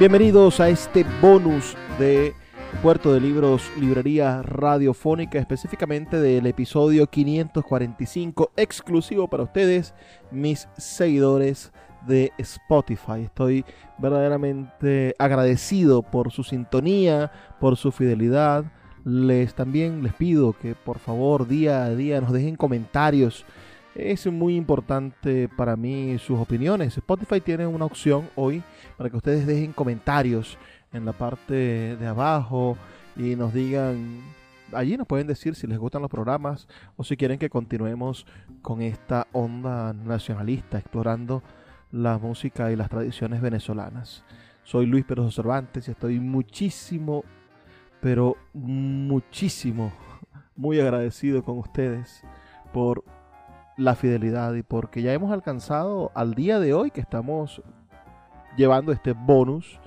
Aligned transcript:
Bienvenidos 0.00 0.60
a 0.60 0.70
este 0.70 1.04
bonus 1.20 1.76
de 1.98 2.32
Puerto 2.82 3.12
de 3.12 3.20
Libros, 3.20 3.70
Librería 3.78 4.40
Radiofónica, 4.40 5.38
específicamente 5.38 6.18
del 6.18 6.46
episodio 6.46 7.06
545, 7.06 8.50
exclusivo 8.56 9.28
para 9.28 9.42
ustedes, 9.42 9.92
mis 10.30 10.68
seguidores 10.78 11.70
de 12.06 12.32
Spotify. 12.38 13.24
Estoy 13.24 13.66
verdaderamente 13.98 15.14
agradecido 15.18 16.00
por 16.00 16.32
su 16.32 16.44
sintonía, 16.44 17.30
por 17.60 17.76
su 17.76 17.92
fidelidad. 17.92 18.64
Les 19.04 19.52
también 19.54 20.02
les 20.02 20.14
pido 20.14 20.54
que 20.54 20.74
por 20.74 20.98
favor 20.98 21.46
día 21.46 21.84
a 21.84 21.94
día 21.94 22.22
nos 22.22 22.32
dejen 22.32 22.56
comentarios. 22.56 23.44
Es 23.94 24.26
muy 24.26 24.54
importante 24.54 25.48
para 25.48 25.76
mí 25.76 26.16
sus 26.18 26.38
opiniones. 26.38 26.96
Spotify 26.96 27.40
tiene 27.40 27.66
una 27.66 27.84
opción 27.84 28.30
hoy 28.36 28.62
para 28.96 29.10
que 29.10 29.16
ustedes 29.16 29.46
dejen 29.46 29.72
comentarios 29.72 30.56
en 30.92 31.04
la 31.04 31.12
parte 31.12 31.96
de 31.96 32.06
abajo 32.06 32.76
y 33.16 33.34
nos 33.34 33.52
digan, 33.52 34.20
allí 34.72 34.96
nos 34.96 35.08
pueden 35.08 35.26
decir 35.26 35.56
si 35.56 35.66
les 35.66 35.78
gustan 35.78 36.02
los 36.02 36.10
programas 36.10 36.68
o 36.96 37.02
si 37.02 37.16
quieren 37.16 37.38
que 37.38 37.50
continuemos 37.50 38.26
con 38.62 38.80
esta 38.80 39.26
onda 39.32 39.92
nacionalista, 39.92 40.78
explorando 40.78 41.42
la 41.90 42.16
música 42.18 42.70
y 42.70 42.76
las 42.76 42.90
tradiciones 42.90 43.40
venezolanas. 43.40 44.24
Soy 44.62 44.86
Luis 44.86 45.04
Pérez 45.04 45.34
Cervantes 45.34 45.88
y 45.88 45.90
estoy 45.90 46.20
muchísimo, 46.20 47.24
pero 48.00 48.36
muchísimo, 48.52 49.92
muy 50.54 50.78
agradecido 50.78 51.42
con 51.42 51.58
ustedes 51.58 52.22
por 52.72 53.02
la 53.80 53.94
fidelidad 53.94 54.54
y 54.54 54.62
porque 54.62 55.02
ya 55.02 55.12
hemos 55.12 55.32
alcanzado 55.32 56.10
al 56.14 56.34
día 56.34 56.60
de 56.60 56.74
hoy 56.74 56.90
que 56.90 57.00
estamos 57.00 57.62
llevando 58.56 58.92
este 58.92 59.12
bonus 59.12 59.80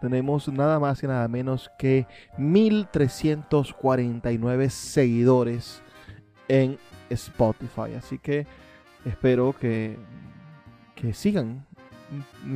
tenemos 0.00 0.48
nada 0.48 0.78
más 0.78 1.02
y 1.02 1.06
nada 1.06 1.26
menos 1.28 1.70
que 1.78 2.06
1349 2.36 4.68
seguidores 4.70 5.82
en 6.46 6.78
Spotify. 7.10 7.94
Así 7.96 8.18
que 8.18 8.46
espero 9.04 9.54
que, 9.58 9.96
que 10.94 11.12
sigan, 11.14 11.66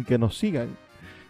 que 0.07 0.19
nos 0.19 0.39
sigan 0.39 0.69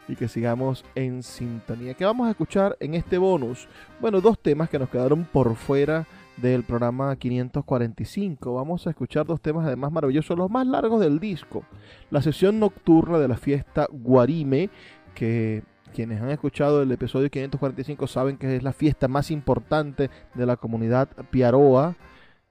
y 0.06 0.16
que 0.16 0.28
sigamos 0.28 0.84
en 0.94 1.22
sintonía. 1.22 1.94
¿Qué 1.94 2.04
vamos 2.04 2.26
a 2.26 2.32
escuchar 2.32 2.76
en 2.80 2.92
este 2.94 3.16
bonus? 3.16 3.66
Bueno, 4.00 4.20
dos 4.20 4.38
temas 4.38 4.68
que 4.68 4.78
nos 4.78 4.90
quedaron 4.90 5.24
por 5.24 5.56
fuera 5.56 6.06
del 6.36 6.64
programa 6.64 7.14
545. 7.16 8.54
Vamos 8.54 8.86
a 8.86 8.90
escuchar 8.90 9.26
dos 9.26 9.40
temas 9.40 9.66
además 9.66 9.92
maravillosos, 9.92 10.36
los 10.36 10.50
más 10.50 10.66
largos 10.66 11.00
del 11.00 11.20
disco. 11.20 11.64
La 12.10 12.22
sesión 12.22 12.58
nocturna 12.58 13.18
de 13.18 13.28
la 13.28 13.36
fiesta 13.36 13.88
Guarime, 13.90 14.70
que 15.14 15.62
quienes 15.92 16.20
han 16.20 16.30
escuchado 16.30 16.82
el 16.82 16.90
episodio 16.90 17.30
545 17.30 18.06
saben 18.06 18.38
que 18.38 18.56
es 18.56 18.62
la 18.62 18.72
fiesta 18.72 19.08
más 19.08 19.30
importante 19.30 20.10
de 20.34 20.46
la 20.46 20.56
comunidad 20.56 21.08
Piaroa, 21.30 21.96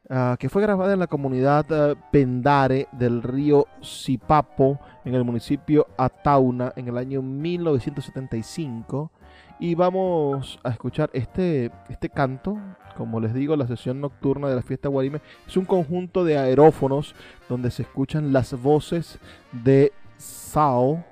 ah, 0.09 0.37
que 0.39 0.49
fue 0.49 0.61
grabada 0.61 0.93
en 0.93 0.99
la 0.99 1.07
comunidad 1.07 1.65
ah, 1.71 1.95
Pendare 2.11 2.87
del 2.91 3.23
río 3.23 3.65
Sipapo, 3.81 4.79
en 5.03 5.15
el 5.15 5.23
municipio 5.23 5.87
Atauna, 5.97 6.71
en 6.75 6.87
el 6.87 6.97
año 6.97 7.21
1975. 7.21 9.11
Y 9.61 9.75
vamos 9.75 10.59
a 10.63 10.71
escuchar 10.71 11.11
este, 11.13 11.69
este 11.87 12.09
canto, 12.09 12.57
como 12.97 13.19
les 13.19 13.31
digo, 13.31 13.55
la 13.55 13.67
sesión 13.67 14.01
nocturna 14.01 14.49
de 14.49 14.55
la 14.55 14.63
fiesta 14.63 14.89
Guarime. 14.89 15.21
Es 15.47 15.55
un 15.55 15.65
conjunto 15.65 16.23
de 16.23 16.39
aerófonos 16.39 17.13
donde 17.47 17.69
se 17.69 17.83
escuchan 17.83 18.33
las 18.33 18.59
voces 18.59 19.19
de 19.51 19.93
Sao, 20.17 21.03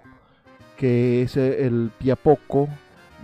que 0.78 1.22
es 1.22 1.38
el 1.38 1.92
Piapoco, 2.00 2.68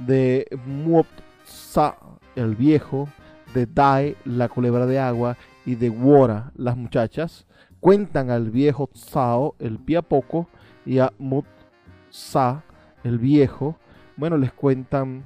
de 0.05 0.45
Muopsa, 0.67 1.95
el 2.35 2.55
viejo, 2.55 3.09
de 3.55 3.65
Dai, 3.65 4.15
la 4.25 4.47
culebra 4.47 4.85
de 4.85 4.99
agua, 4.99 5.37
y 5.65 5.73
de 5.73 5.89
Wora, 5.89 6.51
las 6.55 6.77
muchachas, 6.77 7.47
cuentan 7.79 8.29
al 8.29 8.51
viejo 8.51 8.91
Tsao, 8.93 9.55
el 9.57 9.79
Piapoco, 9.79 10.47
y 10.85 10.99
a 10.99 11.11
Mutsa, 11.17 12.63
el 13.03 13.17
viejo, 13.17 13.79
bueno, 14.17 14.37
les 14.37 14.53
cuentan 14.53 15.25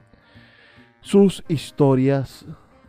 sus 1.01 1.43
historias 1.47 2.45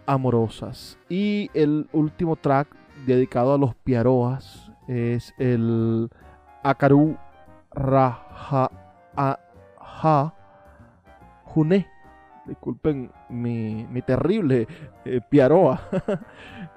amorosas. 0.07 0.99
Y 1.09 1.51
el 1.55 1.89
último 1.93 2.37
track 2.37 2.69
dedicado 3.07 3.55
a 3.55 3.59
los 3.59 3.75
Piaroas 3.75 4.71
es 4.89 5.33
el 5.39 6.11
Akaru 6.63 7.17
Raja 7.73 8.71
a 9.17 9.39
Ja 9.79 10.35
Juné. 11.45 11.87
Disculpen 12.47 13.11
mi, 13.29 14.03
terrible 14.07 14.67
eh, 15.05 15.21
piaroa. 15.29 15.81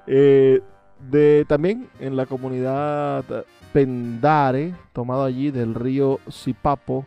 Eh, 0.06 0.62
de, 1.00 1.45
también 1.47 1.88
en 2.01 2.17
la 2.17 2.25
comunidad 2.25 3.23
Pendare, 3.72 4.73
tomado 4.91 5.23
allí 5.23 5.50
del 5.50 5.75
río 5.75 6.19
Sipapo, 6.28 7.06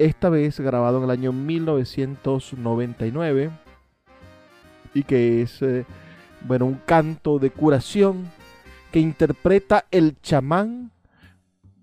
esta 0.00 0.30
vez 0.30 0.58
grabado 0.58 0.98
en 0.98 1.04
el 1.04 1.10
año 1.10 1.32
1999 1.32 3.50
y 4.94 5.02
que 5.02 5.42
es 5.42 5.60
eh, 5.60 5.84
bueno, 6.46 6.64
un 6.64 6.80
canto 6.86 7.38
de 7.38 7.50
curación 7.50 8.30
que 8.90 8.98
interpreta 8.98 9.84
el 9.90 10.18
chamán 10.22 10.90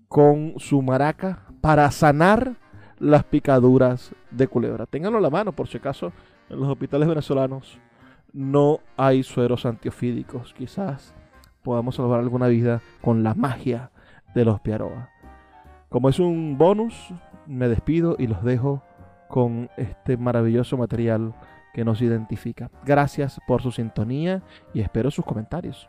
con 0.08 0.54
su 0.58 0.82
maraca 0.82 1.44
para 1.60 1.88
sanar 1.92 2.56
las 2.98 3.22
picaduras 3.22 4.10
de 4.32 4.48
culebra. 4.48 4.86
Ténganlo 4.86 5.18
a 5.18 5.22
la 5.22 5.30
mano 5.30 5.52
por 5.52 5.68
si 5.68 5.78
acaso 5.78 6.12
en 6.50 6.58
los 6.58 6.68
hospitales 6.68 7.06
venezolanos 7.06 7.78
no 8.32 8.80
hay 8.96 9.22
sueros 9.22 9.64
antiofídicos. 9.64 10.54
Quizás 10.54 11.14
podamos 11.62 11.94
salvar 11.94 12.18
alguna 12.18 12.48
vida 12.48 12.80
con 13.00 13.22
la 13.22 13.34
magia 13.34 13.92
de 14.34 14.44
los 14.44 14.60
Piaroa. 14.60 15.08
Como 15.88 16.08
es 16.08 16.18
un 16.18 16.58
bonus, 16.58 17.12
me 17.48 17.68
despido 17.68 18.16
y 18.18 18.26
los 18.26 18.44
dejo 18.44 18.82
con 19.28 19.70
este 19.76 20.16
maravilloso 20.16 20.76
material 20.76 21.34
que 21.74 21.84
nos 21.84 22.00
identifica. 22.02 22.70
Gracias 22.84 23.40
por 23.46 23.62
su 23.62 23.72
sintonía 23.72 24.42
y 24.74 24.80
espero 24.80 25.10
sus 25.10 25.24
comentarios. 25.24 25.88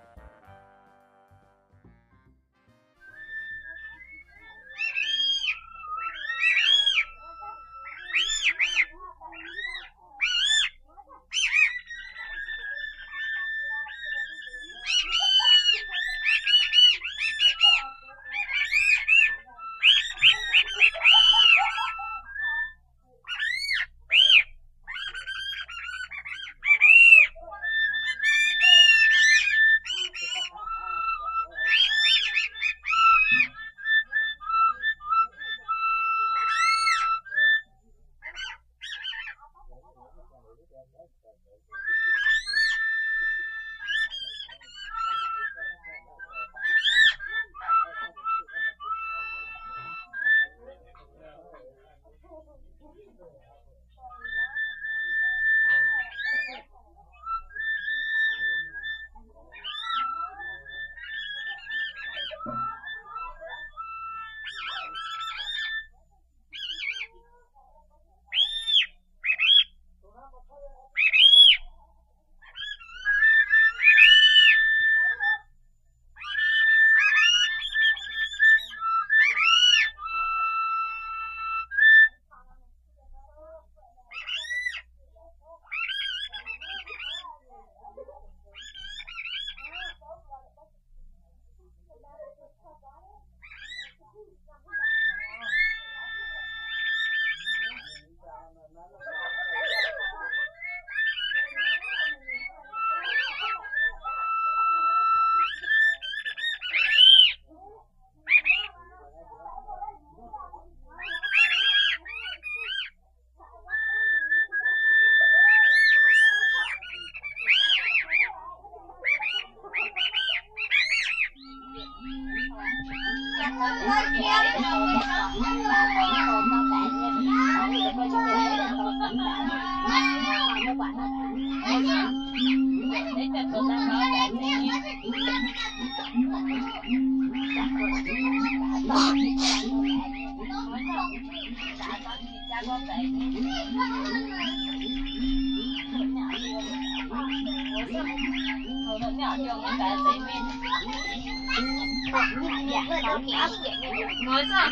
Ngoza. 153.19 154.63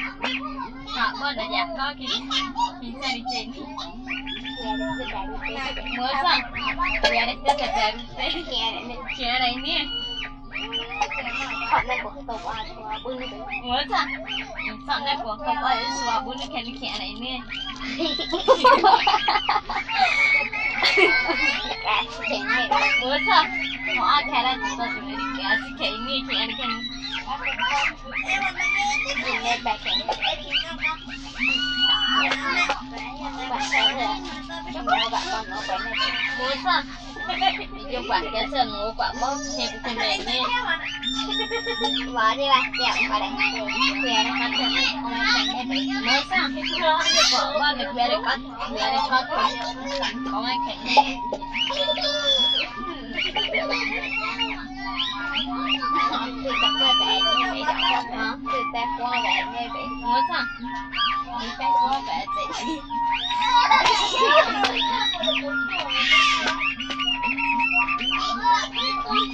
Pak 0.88 1.12
bon 1.20 1.32
dah 1.36 1.48
ya 1.52 1.64
kau 1.76 1.92
ke. 2.00 2.08
Bisa 2.80 3.08
dicek. 3.12 3.46
Ngoza. 5.96 6.34
Ya 7.12 7.22
ada 7.28 7.34
tak 7.44 7.60
ada. 7.68 7.86
Kira 9.16 9.48
ini. 9.52 9.84
Kau 11.68 11.84
nak 11.84 11.98
buat 12.08 12.24
apa? 12.24 12.54
Ngoza. 13.68 14.02
Kau 14.88 15.00
nak 15.04 15.18
buat 15.28 15.44
apa? 15.44 15.70
Suap 16.00 16.20
bulu 16.24 16.46
kan 16.48 16.64
kira 16.64 17.04
ini. 17.04 17.44
Ngoza. 23.04 23.40
Mau 23.98 24.08
akhirnya 24.08 24.54
sesuatu. 24.64 25.17
Yes, 25.38 25.62
you 25.70 25.76
can. 25.78 25.94
You 25.94 26.06
need 26.08 26.26
your 26.26 26.34
Anakin. 26.34 26.72
Back 29.64 29.86
in. 29.86 29.98
Mua 36.40 36.56
sao? 36.64 36.82
Dùng 37.92 38.06
quả 38.10 38.22
kéo 38.34 38.44
sơn 38.52 38.70
mua 38.70 38.94
quả 38.98 39.14
cái 39.84 39.96
này 39.96 40.20
nhé. 40.20 40.42
Bỏ 42.14 42.36
đi 42.36 42.44
bà, 42.50 42.62
dẹp 42.80 43.10
bà 43.10 43.20
đánh 43.20 43.38
Mới 46.06 46.22
sao? 46.30 46.50
Bỏ 47.34 47.60
qua 47.60 47.76
mình 47.78 47.88
quẹt 47.94 48.10
được 48.10 48.22
bắt 48.26 48.40
Quẹt 48.70 48.94
được 48.94 49.08
bắt 49.12 49.26
Ông 50.32 50.46
em 50.46 50.58
đánh 50.68 51.18
takwa 56.62 56.94
vậy 57.00 57.20
như 57.40 57.52
bị 57.54 57.62
đặt 57.68 57.78
trong 57.92 58.18
nó 58.18 58.38
từ 58.54 58.60
takwa 58.74 59.10
vậy 59.24 59.44
như 59.54 59.70
bị 59.74 59.84
ngứa 60.02 60.20
sao 60.30 60.46
như 61.42 61.48
takwa 61.58 62.02
vậy 62.08 62.26
thì 62.36 62.66
đi 62.66 62.80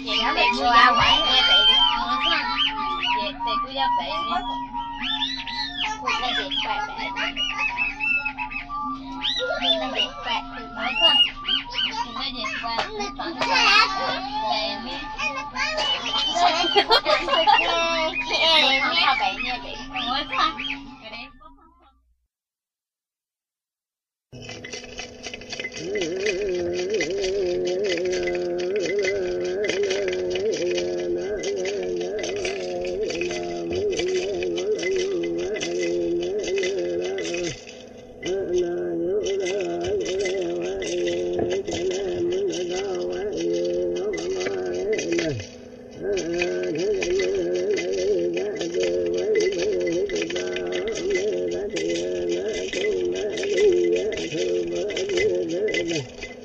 chị 0.06 0.24
nó 0.24 0.33
bị 0.33 0.44
mua 0.60 0.69
áo 0.69 0.94
vậy 0.94 1.13
như 1.18 1.42
bị 1.50 1.60
ngứa 1.98 2.15
sao 2.30 2.44
chị 3.15 3.33
thì 3.45 3.51
cứ 3.65 3.71
giúp 3.71 3.89
vậy 3.98 4.10
nhé 4.30 4.39
cô 6.01 6.10
ta 6.21 6.27
bị 6.38 6.50
quẹt 6.65 6.81
vậy 6.98 7.07
cô 9.62 9.80
ta 9.81 9.88
bị 9.94 10.01
quẹt 10.24 10.44
từ 10.57 10.68
ngứa 10.75 10.92
sao 11.01 11.15
cô 12.06 12.12
ta 12.15 12.25
bị 12.33 12.44
quẹt 12.62 12.80
từ 12.88 13.06
tận 13.18 13.33
我 20.06 20.24
怕 20.30 20.53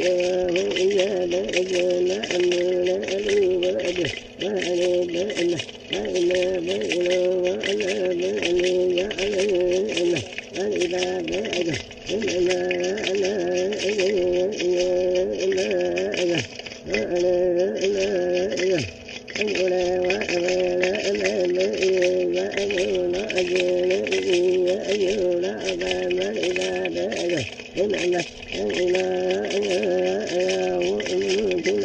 إياه 0.00 0.72
إيانا 0.80 1.40
أجانا 1.60 2.36
أمرنا 2.36 3.16
ألوب 3.16 3.64
أبه 3.64 4.10
ما 4.42 4.48
أنا 4.72 5.04
بأنا 5.04 5.58
ما 5.90 6.18
إنا 6.18 6.60
بأنا 6.60 7.29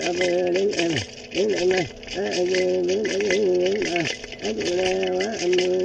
em 0.06 0.20
đến 0.54 0.72
em 0.76 1.00
đến 1.34 1.54
em 1.54 1.74
ơi 1.74 1.86
em 2.14 2.50
đến 2.88 3.10
em 3.10 3.30
đến 3.30 3.86
em 4.42 4.58
em 5.42 5.85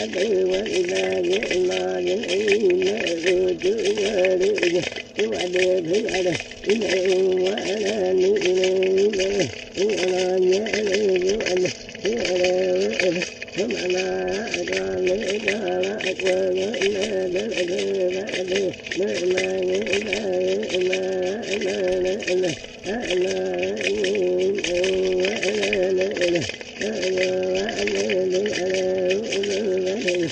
Thank 0.00 0.14
you. 0.14 0.30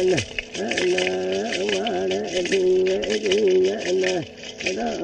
Yeah. 0.00 0.37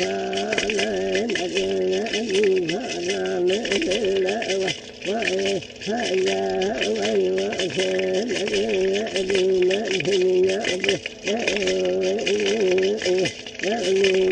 Bye. 0.00 0.39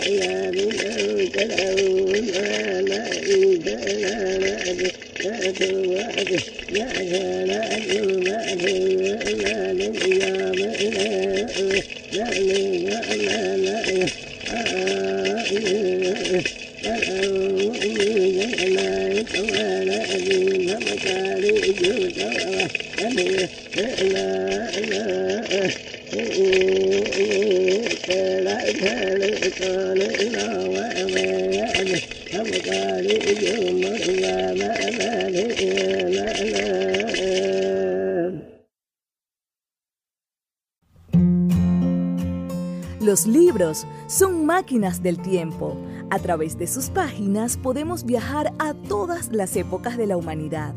Los 43.02 43.28
libros 43.28 43.86
son 44.08 44.46
máquinas 44.46 45.02
del 45.02 45.22
tiempo. 45.22 45.76
A 46.10 46.20
través 46.20 46.58
de 46.58 46.68
sus 46.68 46.90
páginas 46.90 47.58
podemos 47.58 48.06
viajar 48.06 48.54
a 48.60 48.74
todas 48.74 49.32
las 49.32 49.56
épocas 49.56 49.98
de 49.98 50.08
la 50.08 50.18
humanidad, 50.18 50.76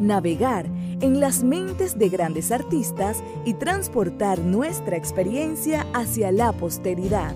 navegar 0.00 0.68
en 1.00 1.20
las 1.20 1.42
mentes 1.42 1.98
de 1.98 2.08
grandes 2.08 2.52
artistas 2.52 3.22
y 3.44 3.54
transportar 3.54 4.38
nuestra 4.38 4.96
experiencia 4.96 5.86
hacia 5.92 6.32
la 6.32 6.52
posteridad. 6.52 7.34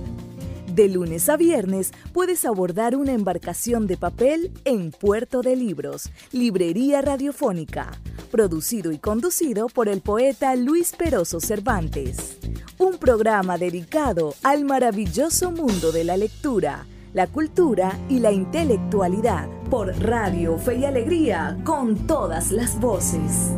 De 0.74 0.88
lunes 0.88 1.28
a 1.28 1.36
viernes 1.36 1.90
puedes 2.12 2.44
abordar 2.44 2.94
una 2.94 3.12
embarcación 3.12 3.86
de 3.86 3.96
papel 3.96 4.52
en 4.64 4.92
Puerto 4.92 5.42
de 5.42 5.56
Libros, 5.56 6.10
Librería 6.32 7.02
Radiofónica, 7.02 7.90
producido 8.30 8.92
y 8.92 8.98
conducido 8.98 9.66
por 9.66 9.88
el 9.88 10.00
poeta 10.00 10.54
Luis 10.54 10.92
Peroso 10.96 11.40
Cervantes. 11.40 12.38
Un 12.78 12.98
programa 12.98 13.58
dedicado 13.58 14.34
al 14.42 14.64
maravilloso 14.64 15.50
mundo 15.50 15.92
de 15.92 16.04
la 16.04 16.16
lectura, 16.16 16.86
la 17.12 17.26
cultura 17.26 17.98
y 18.08 18.20
la 18.20 18.32
intelectualidad 18.32 19.48
por 19.68 19.88
Radio 20.00 20.58
Fe 20.58 20.76
y 20.76 20.84
Alegría 20.84 21.58
con 21.64 22.06
todas 22.06 22.52
las 22.52 22.78
voces. 22.80 23.52